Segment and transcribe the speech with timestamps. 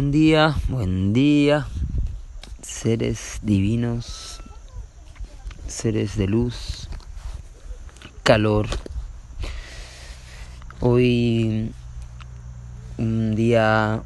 [0.00, 1.66] Buen día, buen día,
[2.62, 4.40] seres divinos,
[5.68, 6.88] seres de luz,
[8.22, 8.66] calor.
[10.80, 11.70] Hoy
[12.96, 14.02] un día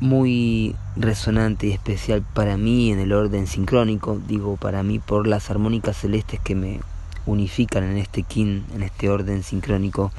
[0.00, 5.50] muy resonante y especial para mí en el orden sincrónico, digo para mí por las
[5.50, 6.80] armónicas celestes que me
[7.26, 10.10] unifican en este kin, en este orden sincrónico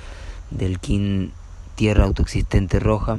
[0.52, 1.32] del kin
[1.76, 3.18] tierra autoexistente roja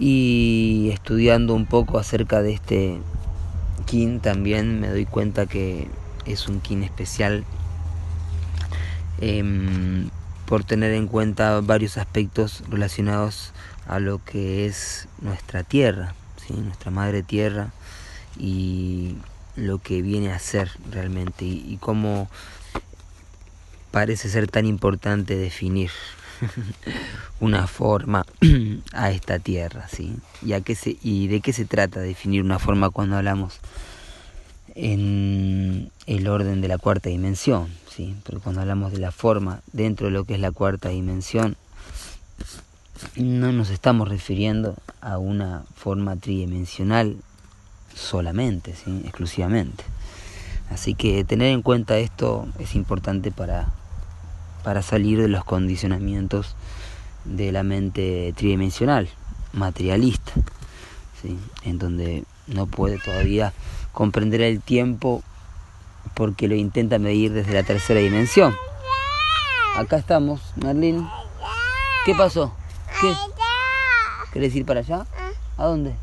[0.00, 2.98] y estudiando un poco acerca de este
[3.86, 5.88] kin también me doy cuenta que
[6.24, 7.44] es un kin especial
[9.20, 10.08] em,
[10.46, 13.52] por tener en cuenta varios aspectos relacionados
[13.86, 16.14] a lo que es nuestra tierra,
[16.46, 16.54] ¿sí?
[16.54, 17.70] nuestra madre tierra
[18.38, 19.16] y
[19.54, 22.30] lo que viene a ser realmente y, y cómo
[23.90, 25.90] parece ser tan importante definir
[27.40, 28.24] una forma
[28.92, 30.16] a esta tierra, ¿sí?
[30.42, 33.60] ¿Y, a qué se, ¿Y de qué se trata definir una forma cuando hablamos
[34.74, 37.68] en el orden de la cuarta dimensión?
[37.94, 38.16] ¿sí?
[38.24, 41.56] Porque cuando hablamos de la forma dentro de lo que es la cuarta dimensión,
[43.16, 47.16] no nos estamos refiriendo a una forma tridimensional
[47.94, 49.02] solamente, ¿sí?
[49.04, 49.84] exclusivamente.
[50.70, 53.72] Así que tener en cuenta esto es importante para
[54.62, 56.56] para salir de los condicionamientos
[57.24, 59.08] de la mente tridimensional,
[59.52, 60.32] materialista,
[61.64, 63.52] en donde no puede todavía
[63.92, 65.22] comprender el tiempo
[66.14, 68.54] porque lo intenta medir desde la tercera dimensión.
[69.76, 71.06] Acá estamos, Merlín.
[72.04, 72.52] ¿Qué pasó?
[73.00, 73.14] ¿Qué?
[74.32, 75.06] ¿Querés ir para allá?
[75.56, 75.94] ¿A dónde?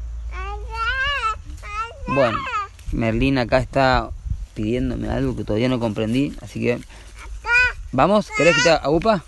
[2.08, 2.38] Bueno,
[2.92, 4.12] Merlín acá está
[4.54, 6.80] pidiéndome algo que todavía no comprendí, así que
[7.94, 8.30] ¿Vamos?
[8.36, 9.24] ¿Querés que te agupa?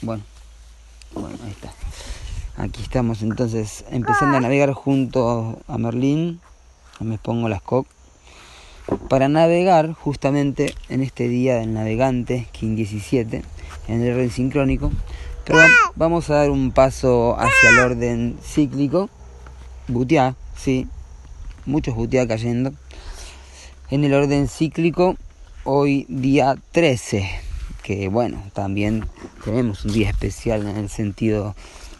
[0.00, 0.22] Bueno.
[1.12, 1.72] Bueno, ahí está.
[2.56, 6.40] Aquí estamos entonces empezando a navegar junto a Merlín.
[7.00, 7.86] Me pongo las coc.
[9.08, 13.42] Para navegar justamente en este día del navegante, King 17,
[13.88, 14.92] en el orden sincrónico.
[15.44, 15.58] Pero
[15.96, 19.10] vamos a dar un paso hacia el orden cíclico.
[19.88, 20.86] Butiá, sí.
[21.64, 22.72] Muchos butiá cayendo.
[23.90, 25.16] En el orden cíclico,
[25.64, 27.45] hoy día 13
[27.86, 29.08] que bueno, también
[29.44, 31.54] tenemos un día especial en el sentido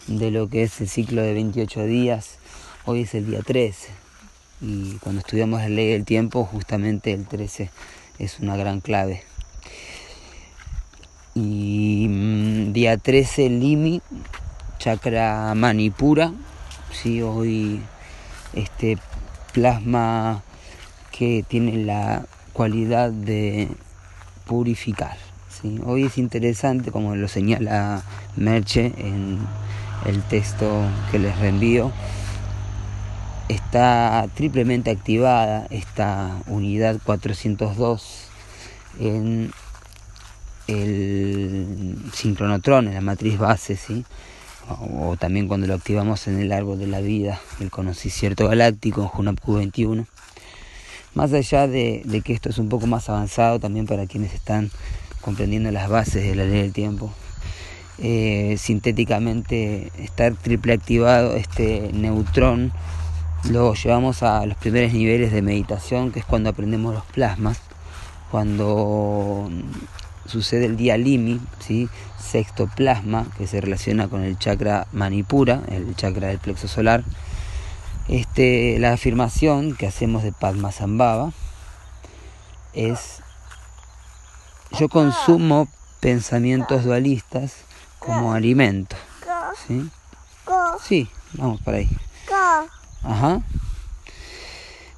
[0.08, 2.38] de lo que es el ciclo de 28 días.
[2.86, 3.90] Hoy es el día 13
[4.62, 7.70] y cuando estudiamos la ley del tiempo justamente el 13
[8.18, 9.22] es una gran clave.
[11.36, 14.02] Y mm, día 13 Limi,
[14.78, 16.32] chakra manipura,
[16.90, 17.22] ¿sí?
[17.22, 17.80] hoy
[18.54, 18.98] este
[19.52, 20.42] plasma
[21.12, 23.68] que tiene la cualidad de
[24.46, 25.25] purificar.
[25.84, 28.02] Hoy es interesante, como lo señala
[28.36, 29.38] Merche en
[30.04, 31.92] el texto que les reenvío,
[33.48, 38.28] está triplemente activada esta unidad 402
[39.00, 39.52] en
[40.66, 44.04] el sincronotrón, en la matriz base, ¿sí?
[44.68, 49.08] o, también cuando lo activamos en el árbol de la vida, el conocimiento galáctico, en
[49.08, 50.06] Junap Q21.
[51.14, 54.70] Más allá de, de que esto es un poco más avanzado también para quienes están
[55.26, 57.12] comprendiendo las bases de la ley del tiempo.
[57.98, 62.70] Eh, sintéticamente estar triple activado este neutrón
[63.50, 67.58] lo llevamos a los primeros niveles de meditación que es cuando aprendemos los plasmas
[68.30, 69.48] cuando
[70.26, 71.88] sucede el día limi ¿sí?
[72.18, 77.02] sexto plasma que se relaciona con el chakra manipura el chakra del plexo solar
[78.08, 81.32] este, la afirmación que hacemos de Padmasambhava
[82.74, 83.22] es
[84.72, 85.68] yo consumo
[86.00, 87.54] pensamientos dualistas
[87.98, 88.96] como alimento.
[89.66, 89.90] ¿Sí?
[90.82, 91.88] Sí, vamos para ahí.
[93.02, 93.40] Ajá.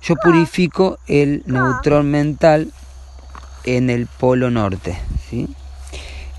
[0.02, 2.72] Yo purifico el neutrón mental
[3.64, 4.98] en el polo norte,
[5.28, 5.54] ¿sí?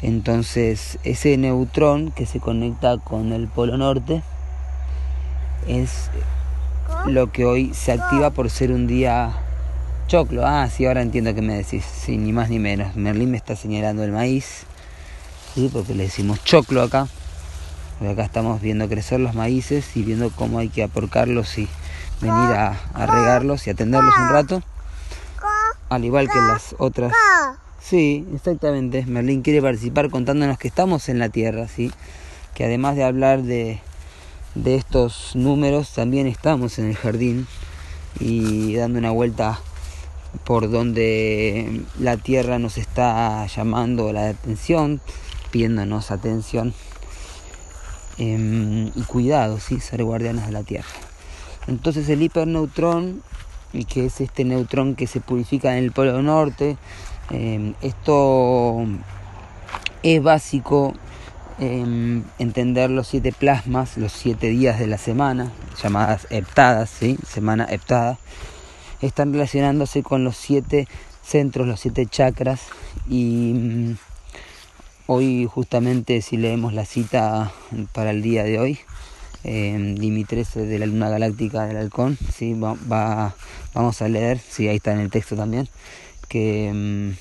[0.01, 4.23] Entonces, ese neutrón que se conecta con el polo norte
[5.67, 6.09] es
[7.05, 9.31] lo que hoy se activa por ser un día
[10.09, 12.95] Choclo, ah, sí, ahora entiendo que me decís, sí, ni más ni menos.
[12.95, 14.63] Merlín me está señalando el maíz,
[15.53, 15.69] ¿sí?
[15.71, 17.07] porque le decimos choclo acá.
[18.01, 21.67] Acá estamos viendo crecer los maíces y viendo cómo hay que aporcarlos y
[22.21, 24.63] venir a, a regarlos y atenderlos un rato.
[25.89, 27.13] Al igual que las otras.
[27.79, 29.05] Sí, exactamente.
[29.05, 31.91] Merlín quiere participar contándonos que estamos en la tierra, ¿sí?
[32.55, 33.79] Que además de hablar de,
[34.55, 37.45] de estos números, también estamos en el jardín
[38.19, 39.59] y dando una vuelta
[40.49, 44.99] por donde la tierra nos está llamando la atención,
[45.51, 46.73] pidiéndonos atención.
[48.17, 49.79] em, y cuidado, ¿sí?
[49.79, 50.89] ser guardianes de la Tierra.
[51.67, 53.21] Entonces el hiperneutrón,
[53.87, 56.77] que es este neutrón que se purifica en el polo norte,
[57.29, 58.87] em, esto
[60.01, 60.95] es básico
[61.59, 65.51] em, entender los siete plasmas, los siete días de la semana,
[65.83, 67.19] llamadas heptadas, ¿sí?
[67.23, 68.17] semana heptada,
[69.01, 70.87] están relacionándose con los siete
[71.23, 72.61] centros, los siete chakras
[73.07, 73.97] y mm,
[75.07, 77.51] hoy justamente si leemos la cita
[77.93, 78.79] para el día de hoy,
[79.43, 82.53] eh, 13 de la luna galáctica del halcón, ¿sí?
[82.53, 83.35] Va,
[83.73, 85.67] vamos a leer, sí, ahí está en el texto también,
[86.27, 87.11] que, mm,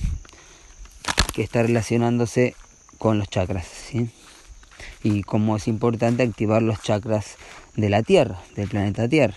[1.32, 2.54] que está relacionándose
[2.98, 4.10] con los chakras, ¿sí?
[5.02, 7.36] y cómo es importante activar los chakras
[7.76, 9.36] de la Tierra, del planeta Tierra.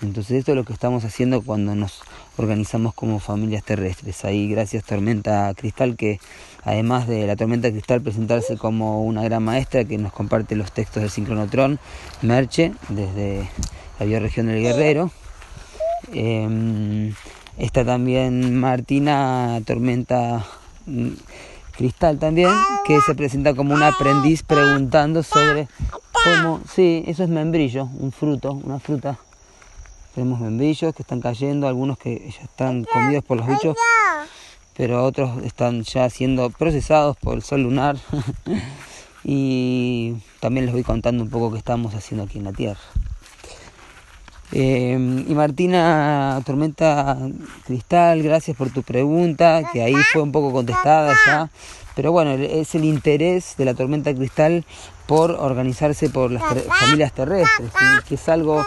[0.00, 2.02] Entonces esto es lo que estamos haciendo cuando nos
[2.36, 4.24] organizamos como familias terrestres.
[4.24, 6.20] Ahí gracias Tormenta Cristal que
[6.62, 11.02] además de la Tormenta Cristal presentarse como una gran maestra que nos comparte los textos
[11.02, 11.80] del sincronotrón,
[12.22, 13.48] Merche desde
[13.98, 15.10] la bioregión del Guerrero.
[16.12, 17.12] Em,
[17.56, 20.46] está también Martina Tormenta
[21.76, 22.50] Cristal también,
[22.86, 25.68] que se presenta como un aprendiz preguntando sobre
[26.12, 29.18] cómo, sí, eso es membrillo, un fruto, una fruta.
[30.14, 33.76] Tenemos membrillos que están cayendo, algunos que ya están comidos por los bichos,
[34.76, 37.96] pero otros están ya siendo procesados por el sol lunar.
[39.24, 42.80] y también les voy contando un poco qué estamos haciendo aquí en la Tierra.
[44.52, 47.18] Eh, y Martina Tormenta
[47.66, 51.50] Cristal, gracias por tu pregunta, que ahí fue un poco contestada ya.
[51.94, 54.64] Pero bueno, es el interés de la Tormenta Cristal
[55.06, 56.42] por organizarse por las
[56.80, 57.70] familias terrestres,
[58.08, 58.64] que es algo...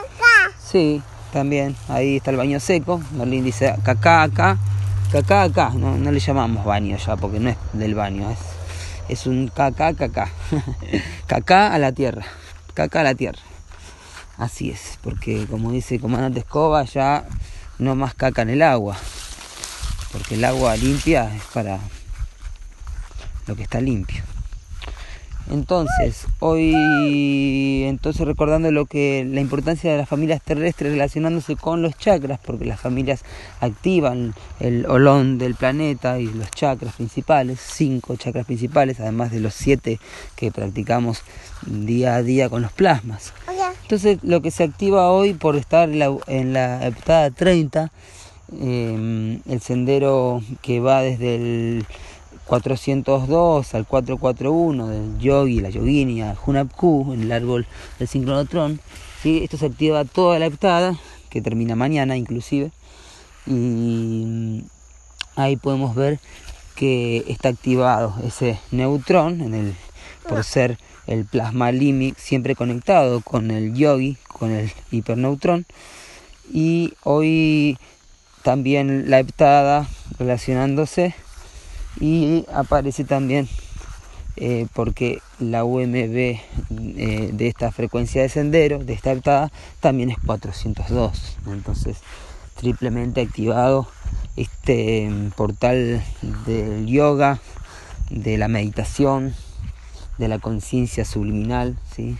[0.59, 4.57] Sí, también, ahí está el baño seco, Merlín dice cacá acá,
[5.11, 8.39] cacá acá, no, no le llamamos baño ya porque no es del baño, es,
[9.09, 10.29] es un cacá cacá,
[11.27, 12.23] cacá a la tierra,
[12.73, 13.41] cacá a la tierra.
[14.37, 17.25] Así es, porque como dice el comandante Escoba, ya
[17.77, 18.97] no más caca en el agua.
[20.11, 21.79] Porque el agua limpia es para
[23.45, 24.23] lo que está limpio.
[25.51, 31.97] Entonces, hoy, entonces recordando lo que la importancia de las familias terrestres relacionándose con los
[31.97, 33.25] chakras, porque las familias
[33.59, 39.53] activan el olón del planeta y los chakras principales, cinco chakras principales, además de los
[39.53, 39.99] siete
[40.37, 41.21] que practicamos
[41.65, 43.33] día a día con los plasmas.
[43.81, 47.91] Entonces, lo que se activa hoy por estar en la, heptada 30,
[48.57, 51.85] em, el sendero que va desde el
[52.45, 57.67] 402 al 441 del yogi, la yogini, a Hunapku, en el árbol
[57.99, 58.79] del sincronotrón.
[59.23, 60.97] Esto se activa toda la heptada,
[61.29, 62.71] que termina mañana inclusive.
[63.45, 64.63] Y
[65.35, 66.19] ahí podemos ver
[66.75, 69.75] que está activado ese neutrón en el,
[70.27, 70.77] por ser
[71.07, 75.65] el plasma límic siempre conectado con el yogi, con el hiperneutrón.
[76.51, 77.77] Y hoy
[78.43, 79.87] también la heptada
[80.17, 81.15] relacionándose
[81.99, 83.47] y aparece también
[84.37, 86.39] eh, porque la UMB eh,
[87.33, 91.37] de esta frecuencia de sendero, de esta heptada, también es 402.
[91.47, 91.97] Entonces,
[92.55, 93.87] triplemente activado
[94.37, 96.01] este mm, portal
[96.45, 97.39] del yoga,
[98.09, 99.33] de la meditación,
[100.17, 101.77] de la conciencia subliminal.
[101.93, 102.15] ¿sí?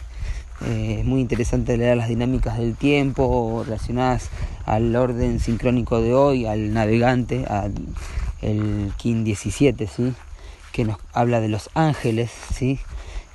[0.65, 4.29] Eh, es muy interesante leer las dinámicas del tiempo relacionadas
[4.65, 7.73] al orden sincrónico de hoy, al navegante, al
[8.41, 10.13] el King 17, ¿sí?
[10.71, 12.79] que nos habla de los ángeles ¿sí?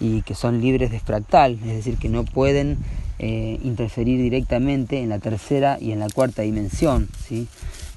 [0.01, 2.79] y que son libres de fractal, es decir, que no pueden
[3.19, 7.09] eh, interferir directamente en la tercera y en la cuarta dimensión.
[7.27, 7.49] ¿sí?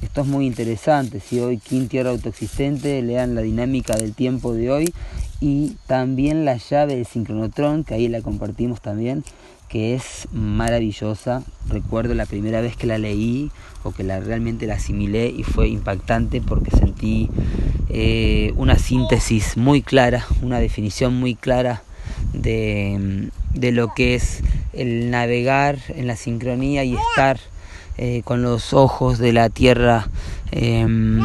[0.01, 4.71] Esto es muy interesante, si hoy King Tierra Autoexistente, lean la dinámica del tiempo de
[4.71, 4.93] hoy
[5.41, 9.23] y también la llave del sincronotrón, que ahí la compartimos también,
[9.69, 11.43] que es maravillosa.
[11.69, 13.51] Recuerdo la primera vez que la leí
[13.83, 17.29] o que la realmente la asimilé y fue impactante porque sentí
[17.89, 21.83] eh, una síntesis muy clara, una definición muy clara
[22.33, 24.41] de, de, lo que es
[24.73, 27.39] el navegar en la sincronía y estar
[27.97, 30.09] eh, con los ojos de la tierra
[30.51, 31.19] em,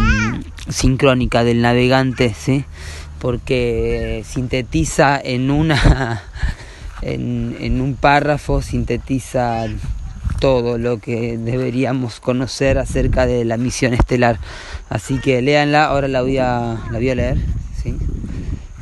[0.69, 2.65] sincrónica del navegante, ¿sí?
[3.21, 6.23] porque sintetiza en una
[7.03, 9.67] en, un párrafo sintetiza
[10.41, 14.39] todo lo que deberíamos conocer acerca de la misión estelar.
[14.89, 17.39] Así que léanla, ahora la voy a, la voy a leer.
[17.83, 17.97] ¿sí?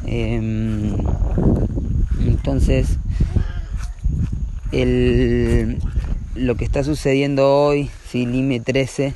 [0.07, 0.97] Em,
[2.26, 2.99] entonces,
[4.73, 5.78] el,
[6.35, 8.26] lo que está sucediendo hoy, ¿sí?
[8.26, 9.14] Lime 13,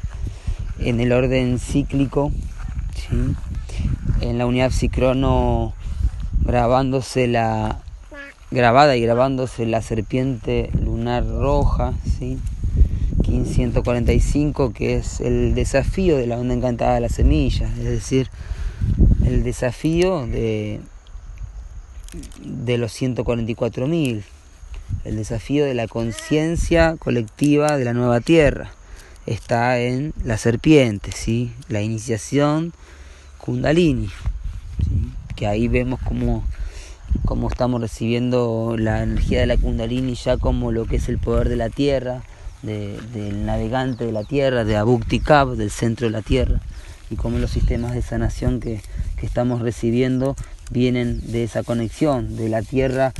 [0.81, 2.33] en el orden cíclico,
[4.21, 5.75] en la unidad psicrono
[6.45, 7.81] grabándose la,
[8.57, 12.39] grabada y grabándose la serpiente lunar roja, ¿sí?
[13.29, 18.31] 1545, que es el desafío de la onda encantada de las semillas, es decir,
[19.27, 20.81] el desafío de,
[22.43, 24.23] de los 144.000,
[25.05, 28.71] el desafío de la conciencia colectiva de la nueva tierra.
[29.27, 31.53] Está en la serpiente, ¿sí?
[31.69, 32.73] la iniciación
[33.39, 34.09] kundalini,
[35.35, 36.45] que ahí vemos cómo,
[37.25, 41.49] cómo estamos recibiendo la energía de la kundalini ya como lo que es el poder
[41.49, 42.23] de la tierra,
[42.62, 46.61] del navegante de la tierra, de Abukti Kab, del centro de la tierra,
[47.11, 48.80] y cómo los sistemas de sanación que,
[49.23, 50.37] estamos recibiendo
[50.70, 53.12] vienen de esa conexión de la tierra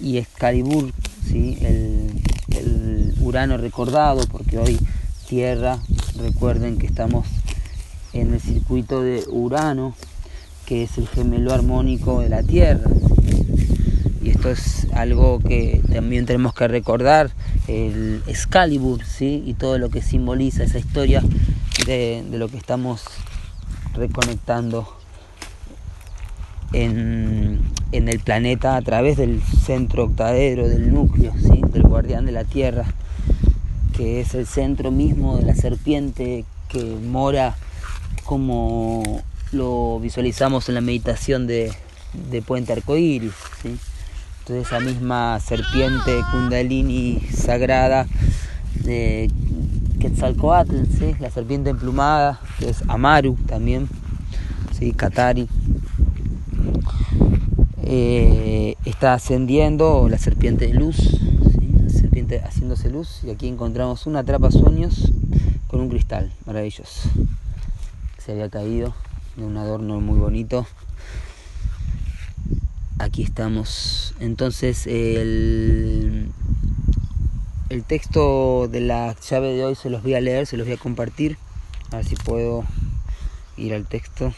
[0.00, 0.92] y Excalibur,
[1.26, 1.58] ¿sí?
[1.60, 4.78] el Urano recordado, porque hoy
[5.28, 5.78] tierra,
[6.16, 7.24] recuerden que estamos
[8.12, 9.94] en el circuito de Urano,
[10.66, 12.90] que es el gemelo armónico de la Tierra.
[14.22, 17.30] Y esto es algo que también tenemos que recordar,
[17.68, 19.42] el Excalibur, ¿sí?
[19.46, 21.22] y todo lo que simboliza esa historia
[21.86, 23.02] de, lo que estamos
[23.94, 24.94] reconectando
[26.72, 27.60] en,
[27.92, 31.62] el planeta a través del centro octadero, del núcleo, ¿sí?
[31.72, 32.84] del guardián de la Tierra,
[33.96, 37.56] que es el centro mismo de la serpiente que mora
[38.24, 39.22] como
[39.52, 41.74] lo visualizamos en la meditación de,
[42.46, 43.32] Puente Arcoíris.
[43.62, 43.76] ¿sí?
[44.50, 48.08] Entonces esa misma serpiente kundalini sagrada
[48.82, 49.30] de
[50.00, 51.14] Quetzalcoatl, ¿sí?
[51.20, 53.88] la serpiente emplumada, que es Amaru también,
[54.76, 54.92] ¿sí?
[54.92, 55.48] Katari.
[57.84, 60.98] Eh, está ascendiendo la serpiente de luz,
[61.84, 65.12] la serpiente haciéndose luz, y aquí encontramos una trapa sueños
[65.68, 67.08] con un cristal maravilloso.
[68.18, 68.94] Se había caído
[69.36, 70.66] de un adorno muy bonito
[73.00, 74.14] aquí estamos.
[74.20, 76.30] Entonces el,
[77.68, 80.76] el texto de la llave de hoy se los voy a leer, se los voy
[80.76, 81.36] a compartir.
[81.92, 82.64] A ver si puedo
[83.56, 84.32] ir al texto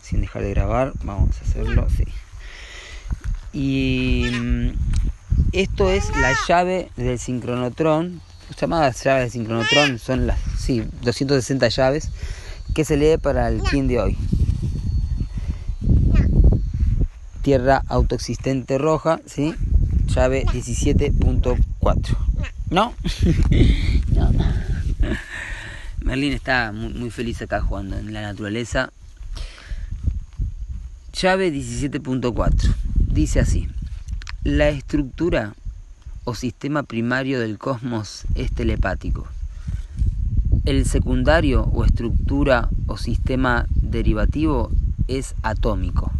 [0.00, 0.92] sin dejar de grabar.
[1.02, 2.04] Vamos a hacerlo, sí.
[3.52, 4.70] Y mm,
[5.52, 8.20] esto es la llave del sincronotrón.
[8.60, 12.10] Llamadas llaves del sincronotrón son las sí, 260 llaves
[12.74, 14.18] que se lee para el kin de hoy
[17.44, 19.54] tierra autoexistente roja, ¿sí?
[20.14, 22.16] Llave 17.4.
[22.70, 22.94] ¿No?
[24.14, 24.32] no.
[26.00, 28.90] Merlin está muy, feliz acá jugando en la naturaleza.
[31.12, 32.74] Llave 17.4.
[32.94, 33.68] Dice así.
[34.42, 35.54] La estructura
[36.24, 39.28] o sistema primario del cosmos es telepático.
[40.64, 44.70] El secundario o estructura o sistema derivativo
[45.08, 46.10] es atómico.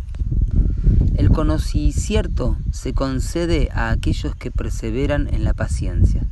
[1.14, 6.26] El conocimiento se concede a aquellos que perseveran en la paciencia.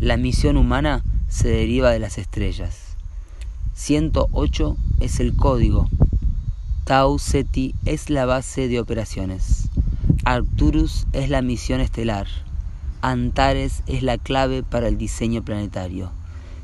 [0.00, 2.96] La misión humana se deriva de las estrellas.
[3.74, 5.88] 108 es el código.
[6.84, 9.68] Tau Ceti es la base de operaciones.
[10.24, 12.26] Arcturus es la misión estelar.
[13.02, 16.10] Antares es la clave para el diseño planetario.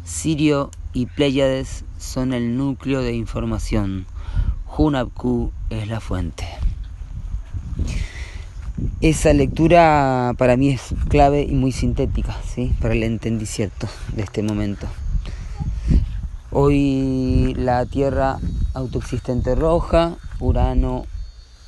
[0.04, 4.06] Sirio y Pléyades son el núcleo de información.
[4.76, 6.46] Hunabku es la fuente.
[9.02, 12.74] Esa lectura para mí es clave y muy sintética, ¿sí?
[12.80, 14.86] para el entendimiento de este momento.
[16.50, 18.38] Hoy la Tierra
[18.72, 21.04] autoexistente roja, Urano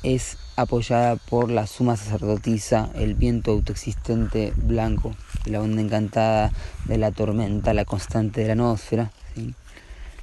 [0.01, 5.13] es apoyada por la suma sacerdotisa, el viento autoexistente blanco,
[5.45, 6.51] la onda encantada
[6.85, 9.11] de la tormenta, la constante de la atmósfera.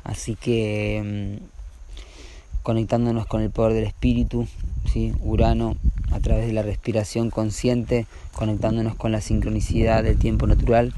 [0.02, 4.48] Así que mm, conectándonos con el poder del espíritu,
[4.92, 5.14] ¿sí?
[5.20, 5.76] Urano
[6.10, 10.94] a través de la respiración consciente, conectándonos con la sincronicidad del tiempo natural,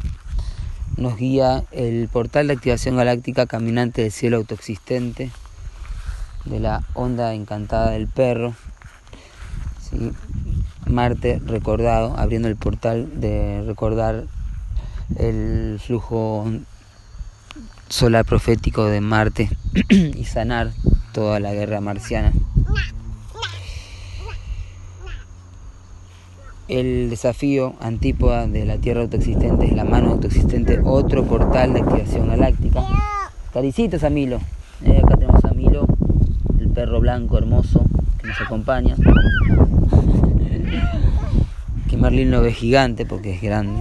[0.96, 5.30] nos guía el portal de activación galáctica caminante del cielo autoexistente,
[6.44, 8.54] de la onda encantada del perro,
[10.86, 14.24] Marte recordado, abriendo el portal de recordar
[15.16, 16.46] el flujo
[17.88, 19.50] solar profético de Marte
[19.88, 20.72] y sanar
[21.12, 22.32] toda la guerra marciana.
[26.68, 32.28] El desafío antípoda de la Tierra autoexistente es la mano autoexistente, otro portal de activación
[32.28, 32.84] galáctica.
[33.54, 34.08] Caricitas a.
[34.08, 34.38] Eh,
[35.02, 35.86] acá tenemos a Milo,
[36.60, 37.86] el perro blanco hermoso
[38.20, 38.96] que nos acompaña.
[41.88, 43.80] que Merlin lo ve gigante porque es grande.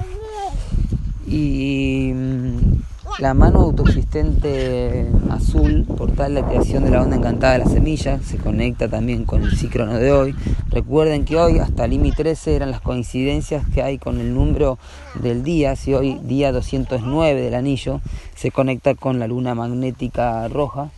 [1.28, 2.87] Y mm,
[3.20, 8.38] la mano autoexistente azul, portal la creación de la onda encantada de la semilla, se
[8.38, 10.36] conecta también con el ciclono de hoy.
[10.70, 14.78] Recuerden que hoy hasta Limi 13 eran las coincidencias que hay con el número
[15.16, 18.02] del día, si hoy día 209 del anillo
[18.36, 20.92] se conecta con la luna magnética roja.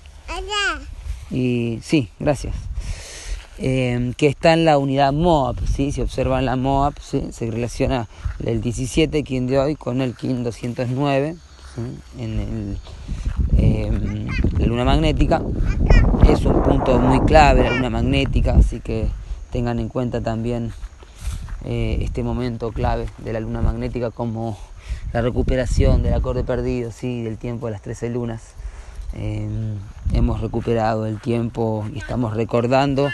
[1.31, 2.55] Y sí, gracias.
[3.59, 5.91] Em, que está en la unidad MOAP, ¿sí?
[5.91, 8.07] si observan la MOAP, se relaciona
[8.43, 11.37] el 17 Kin de hoy con el Kin 209
[12.17, 12.77] en
[14.57, 15.41] la luna magnética.
[16.27, 19.07] Es un punto muy clave la luna magnética, así que
[19.51, 20.71] tengan en cuenta también
[21.65, 24.57] eh, este momento clave de la luna magnética como
[25.11, 27.23] la recuperación del acorde perdido, ¿sí?
[27.23, 28.53] del tiempo de las 13 lunas.
[29.13, 29.77] Em,
[30.13, 33.09] hemos recuperado el tiempo y estamos recordando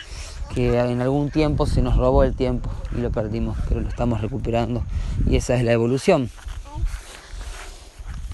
[0.53, 4.21] que en algún tiempo se nos robó el tiempo y lo perdimos, pero lo estamos
[4.21, 4.83] recuperando
[5.27, 6.29] y esa es la evolución.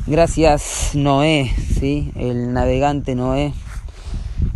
[0.07, 2.11] Gracias Noé, ¿sí?
[2.15, 3.53] el navegante Noé,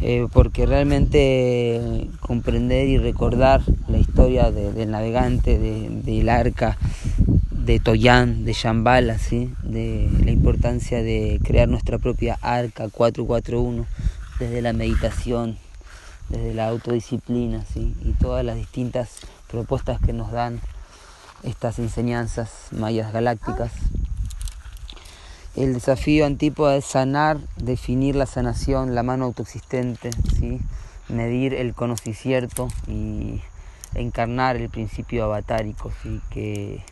[0.02, 6.80] eh, porque realmente comprender y recordar la historia del navegante, del arca,
[7.52, 9.54] de Toyán, de Shambhala, ¿sí?
[9.62, 13.86] de la importancia de crear nuestra propia arca 441
[14.40, 15.60] desde la meditación,
[16.30, 17.94] desde la autodisciplina ¿sí?
[18.04, 19.10] y todas las distintas
[19.48, 20.60] propuestas que nos dan
[21.44, 23.72] estas enseñanzas mayas galácticas
[25.55, 30.59] el desafío antípoda es sanar, definir la sanación, la mano autoexistente, ¿sí?
[31.07, 33.41] medir el conocicierto y
[33.93, 36.19] encarnar el principio avatárico, ¿sí?
[36.29, 36.83] que,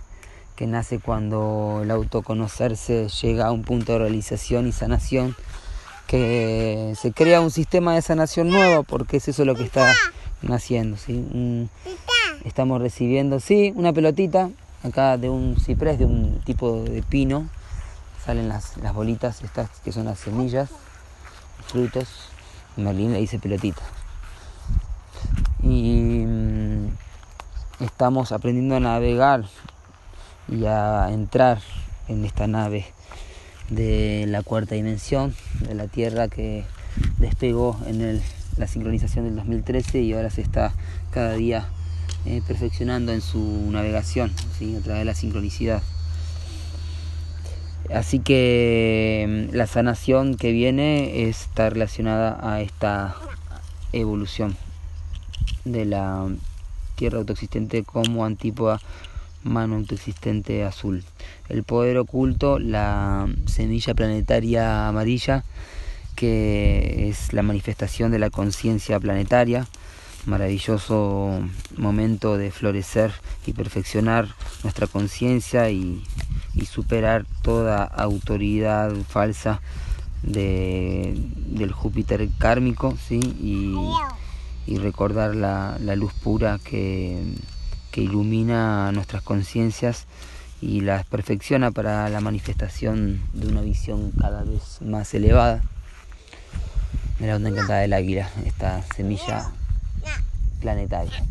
[0.55, 5.36] que nace cuando el autoconocerse llega a un punto de realización y sanación,
[6.08, 9.93] que se crea un sistema de sanación nuevo, porque es eso lo que está
[10.41, 10.95] naciendo.
[12.45, 14.49] estamos recibiendo, sí, una pelotita
[14.84, 17.49] acá de un ciprés, de un tipo de pino
[18.26, 20.70] salen las, las bolitas estas que son las semillas,
[21.68, 22.30] frutos.
[22.76, 23.82] Merlín le dice pelotita.
[25.62, 26.88] Y mm,
[27.80, 29.46] estamos aprendiendo a navegar
[30.48, 31.60] y a entrar
[32.08, 32.86] en esta nave
[33.70, 36.66] de la cuarta dimensión, de la Tierra que
[37.18, 38.22] despegó en el,
[38.58, 40.74] la sincronización del 2013 y ahora se está
[41.12, 41.68] cada día
[42.26, 43.40] eh, perfeccionando en su
[43.72, 45.82] navegación a través de la sincronicidad.
[47.91, 53.15] Así que mm, la sanación que viene está relacionada a esta
[53.91, 54.56] evolución
[55.65, 56.28] de la
[56.96, 58.80] tierra autoexistente como antípoda
[59.43, 61.04] mano autoexistente azul.
[61.50, 65.43] El poder oculto, la semilla planetaria amarilla,
[66.15, 69.67] que es la manifestación de la conciencia planetaria,
[70.26, 71.41] maravilloso
[71.76, 73.12] momento de florecer
[73.46, 74.30] y perfeccionar
[74.63, 76.04] nuestra conciencia y
[76.56, 79.62] y superar toda autoridad falsa
[80.22, 81.13] de,
[81.48, 83.20] del Júpiter kármico ¿sí?
[84.66, 87.22] y, recordar la, luz pura que,
[87.92, 90.08] que ilumina nuestras conciencias
[90.62, 95.62] y las perfecciona para la manifestación de una visión cada vez más elevada
[97.20, 99.52] de la onda encantada del águila, esta semilla
[100.62, 101.24] planetaria.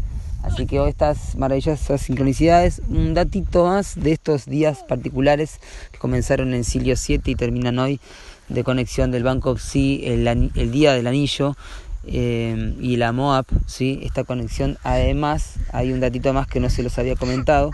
[0.43, 5.61] Así que hoy estas maravillosas sincronicidades, un datito más de estos días particulares
[5.93, 8.01] que comenzaron en Silio 7 y terminan hoy
[8.49, 11.57] de conexión del Banco Psi, el, el día del anillo
[12.05, 14.01] eh, y la MOAP, ¿sí?
[14.03, 14.79] esta conexión.
[14.83, 17.71] Además, hay un datito más que no se los había comentado,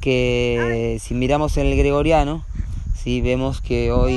[0.00, 2.44] que si miramos en el gregoriano,
[3.02, 3.20] ¿sí?
[3.20, 4.16] vemos que hoy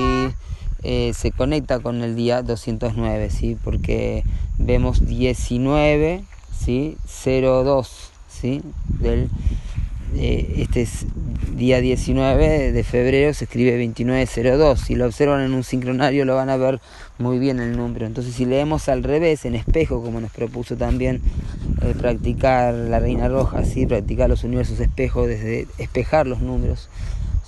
[0.84, 3.58] eh, se conecta con el día 209, ¿sí?
[3.64, 4.24] porque
[4.60, 6.24] vemos 19
[6.64, 6.98] ¿sí?
[7.26, 8.62] 02, ¿sí?
[9.00, 9.30] Del,
[10.16, 11.06] este es
[11.56, 14.80] día 19 de febrero, se escribe 2902.
[14.80, 16.80] Si lo observan en un sincronario lo van a ver
[17.18, 18.06] muy bien el número.
[18.06, 21.22] Entonces si leemos al revés, en espejo, como nos propuso también
[21.82, 23.86] eh, practicar la Reina Roja, ¿sí?
[23.86, 26.90] practicar los universos espejos, desde espejar los números.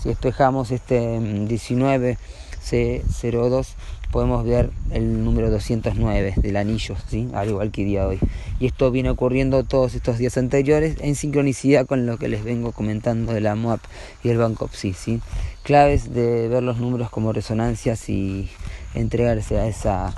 [0.01, 3.67] Si espejamos este 19 mm, C02
[4.13, 7.27] podemos ver el número 209 del anillo, ¿sí?
[7.33, 8.19] al igual que día hoy.
[8.59, 12.73] Y esto viene ocurriendo todos estos días anteriores en sincronicidad con lo que les vengo
[12.73, 13.81] comentando de la MOAP
[14.23, 14.93] y el Bancopsi.
[14.93, 15.19] ¿sí?
[15.63, 18.49] Claves de ver los números como resonancias y
[18.93, 20.13] entregarse a esa,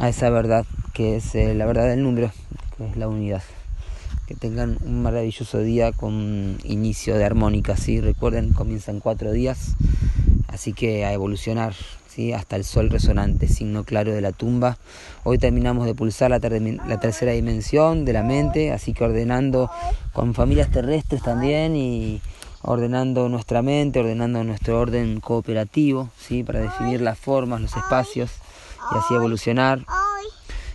[0.00, 2.32] a esa verdad que es eh, la verdad del número,
[2.76, 3.44] que es la unidad.
[4.26, 8.00] Que tengan un maravilloso día con inicio de armónica, ¿sí?
[8.00, 9.76] recuerden, comienzan cuatro días,
[10.48, 11.74] así que a evolucionar
[12.34, 14.78] hasta el sol resonante, signo claro de la tumba.
[15.24, 19.70] Hoy terminamos de pulsar la, tercera dimensión de la mente, así que ordenando
[20.12, 22.22] con familias terrestres también y
[22.62, 26.42] ordenando nuestra mente, ordenando nuestro orden cooperativo, ¿sí?
[26.42, 28.30] para definir las formas, los espacios
[28.92, 29.84] y así evolucionar.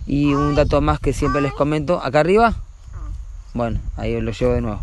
[0.06, 2.56] Y un dato más que siempre les comento, acá arriba,
[3.54, 4.82] bueno, ahí lo llevo de nuevo,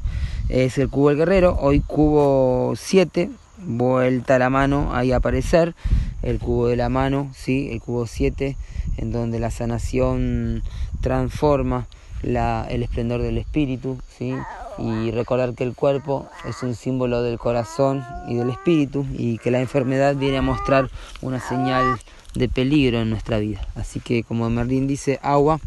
[0.49, 3.31] es el cubo del guerrero, hoy cubo 7,
[3.69, 5.75] vuelta a la mano ahí aparecer,
[6.23, 7.69] el cubo de la mano, ¿sí?
[7.71, 8.57] el cubo 7,
[8.97, 10.63] en donde la sanación
[11.01, 11.87] transforma
[12.23, 14.35] la, el esplendor del espíritu, ¿sí?
[14.79, 19.51] y recordar que el cuerpo es un símbolo del corazón y del espíritu y que
[19.51, 20.89] la enfermedad viene a mostrar
[21.21, 21.99] una señal
[22.35, 23.67] de peligro en nuestra vida.
[23.75, 25.61] Así que como Merlín dice, agua,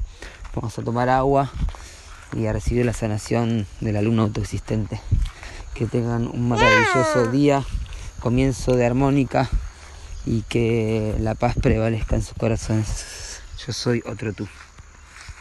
[0.56, 1.52] vamos a tomar agua
[2.36, 5.00] y a recibir la sanación de la luna autoexistente.
[5.74, 7.64] Que tengan un maravilloso día,
[8.22, 9.50] comienzo de armónica
[10.26, 13.42] y que la paz prevalezca en sus corazones.
[13.66, 14.48] Yo soy otro tú.